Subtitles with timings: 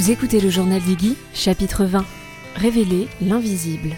[0.00, 2.06] Vous écoutez le journal d'Iggy, chapitre 20.
[2.54, 3.90] Révéler l'invisible.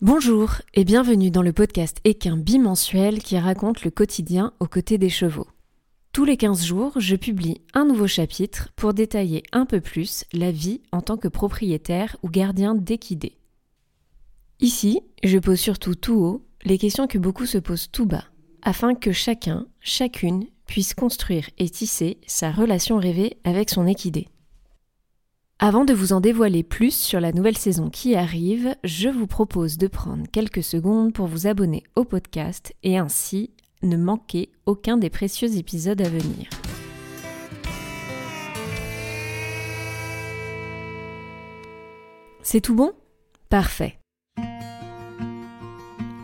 [0.00, 5.08] Bonjour et bienvenue dans le podcast Équin bimensuel qui raconte le quotidien aux côtés des
[5.08, 5.46] chevaux.
[6.12, 10.50] Tous les 15 jours, je publie un nouveau chapitre pour détailler un peu plus la
[10.50, 13.38] vie en tant que propriétaire ou gardien d'équidés.
[14.58, 18.24] Ici, je pose surtout tout haut les questions que beaucoup se posent tout bas,
[18.62, 24.28] afin que chacun, chacune puisse construire et tisser sa relation rêvée avec son équidé.
[25.58, 29.78] Avant de vous en dévoiler plus sur la nouvelle saison qui arrive, je vous propose
[29.78, 33.50] de prendre quelques secondes pour vous abonner au podcast et ainsi
[33.82, 36.48] ne manquer aucun des précieux épisodes à venir.
[42.42, 42.92] C'est tout bon?
[43.48, 43.99] Parfait.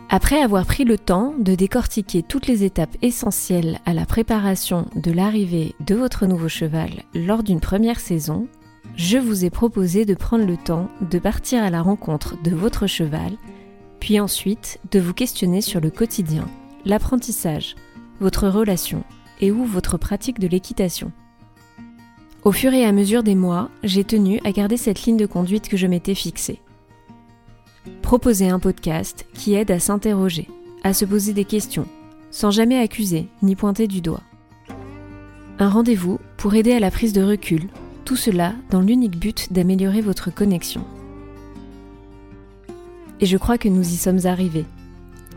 [0.09, 5.11] Après avoir pris le temps de décortiquer toutes les étapes essentielles à la préparation de
[5.11, 8.47] l'arrivée de votre nouveau cheval lors d'une première saison,
[8.95, 12.87] je vous ai proposé de prendre le temps de partir à la rencontre de votre
[12.87, 13.33] cheval,
[13.99, 16.47] puis ensuite de vous questionner sur le quotidien,
[16.85, 17.75] l'apprentissage,
[18.21, 19.03] votre relation
[19.41, 21.11] et ou votre pratique de l'équitation.
[22.45, 25.67] Au fur et à mesure des mois, j'ai tenu à garder cette ligne de conduite
[25.67, 26.61] que je m'étais fixée
[28.07, 30.47] proposer un podcast qui aide à s'interroger,
[30.81, 31.85] à se poser des questions,
[32.31, 34.23] sans jamais accuser ni pointer du doigt.
[35.59, 37.67] Un rendez-vous pour aider à la prise de recul,
[38.05, 40.85] tout cela dans l'unique but d'améliorer votre connexion.
[43.19, 44.65] Et je crois que nous y sommes arrivés.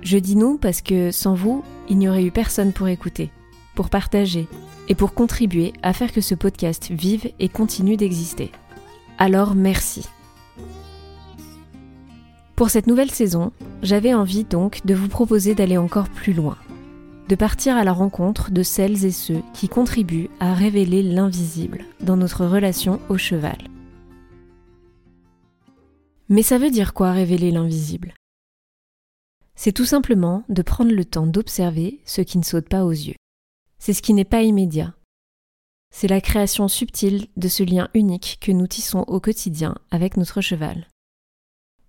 [0.02, 3.32] Je dis nous parce que sans vous, il n'y aurait eu personne pour écouter,
[3.74, 4.46] pour partager
[4.88, 8.52] et pour contribuer à faire que ce podcast vive et continue d'exister.
[9.18, 10.08] Alors merci.
[12.60, 16.58] Pour cette nouvelle saison, j'avais envie donc de vous proposer d'aller encore plus loin,
[17.30, 22.18] de partir à la rencontre de celles et ceux qui contribuent à révéler l'invisible dans
[22.18, 23.56] notre relation au cheval.
[26.28, 28.12] Mais ça veut dire quoi révéler l'invisible?
[29.54, 33.16] C'est tout simplement de prendre le temps d'observer ce qui ne saute pas aux yeux.
[33.78, 34.92] C'est ce qui n'est pas immédiat.
[35.94, 40.42] C'est la création subtile de ce lien unique que nous tissons au quotidien avec notre
[40.42, 40.86] cheval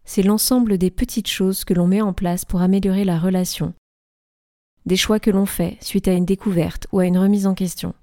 [0.05, 3.73] c'est l'ensemble des petites choses que l'on met en place pour améliorer la relation,
[4.85, 7.93] des choix que l'on fait suite à une découverte ou à une remise en question.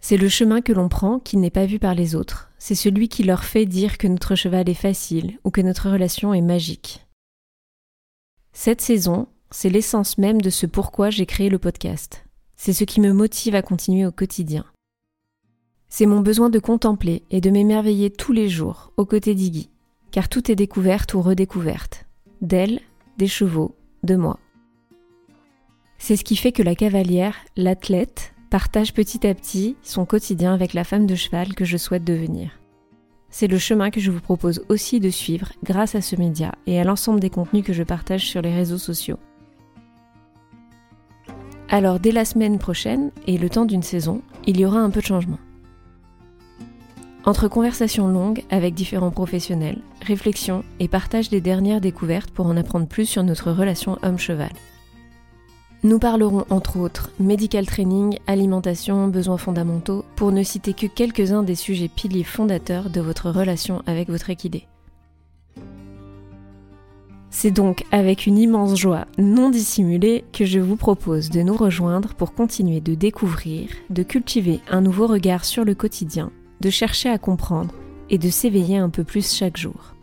[0.00, 3.08] C'est le chemin que l'on prend qui n'est pas vu par les autres, c'est celui
[3.08, 7.04] qui leur fait dire que notre cheval est facile ou que notre relation est magique.
[8.52, 12.24] Cette saison, c'est l'essence même de ce pourquoi j'ai créé le podcast.
[12.56, 14.64] C'est ce qui me motive à continuer au quotidien.
[15.88, 19.70] C'est mon besoin de contempler et de m'émerveiller tous les jours aux côtés d'Iggy
[20.16, 22.06] car tout est découverte ou redécouverte,
[22.40, 22.80] d'elle,
[23.18, 24.38] des chevaux, de moi.
[25.98, 30.72] C'est ce qui fait que la cavalière, l'athlète, partage petit à petit son quotidien avec
[30.72, 32.58] la femme de cheval que je souhaite devenir.
[33.28, 36.80] C'est le chemin que je vous propose aussi de suivre grâce à ce média et
[36.80, 39.18] à l'ensemble des contenus que je partage sur les réseaux sociaux.
[41.68, 45.00] Alors dès la semaine prochaine et le temps d'une saison, il y aura un peu
[45.00, 45.38] de changement.
[47.26, 52.86] Entre conversations longues avec différents professionnels, réflexions et partage des dernières découvertes pour en apprendre
[52.86, 54.52] plus sur notre relation homme-cheval.
[55.82, 61.56] Nous parlerons entre autres medical training, alimentation, besoins fondamentaux, pour ne citer que quelques-uns des
[61.56, 64.68] sujets piliers fondateurs de votre relation avec votre équidé.
[67.30, 72.14] C'est donc avec une immense joie non dissimulée que je vous propose de nous rejoindre
[72.14, 77.18] pour continuer de découvrir, de cultiver un nouveau regard sur le quotidien de chercher à
[77.18, 77.74] comprendre
[78.10, 79.94] et de s'éveiller un peu plus chaque jour.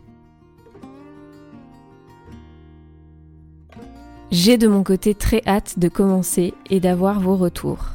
[4.30, 7.90] J'ai de mon côté très hâte de commencer et d'avoir vos retours.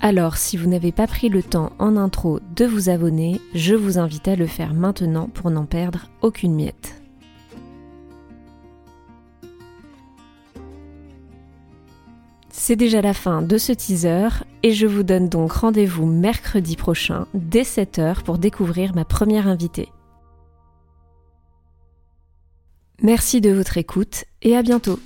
[0.00, 3.98] Alors si vous n'avez pas pris le temps en intro de vous abonner, je vous
[3.98, 7.01] invite à le faire maintenant pour n'en perdre aucune miette.
[12.64, 14.28] C'est déjà la fin de ce teaser
[14.62, 19.88] et je vous donne donc rendez-vous mercredi prochain dès 7h pour découvrir ma première invitée.
[23.02, 25.00] Merci de votre écoute et à bientôt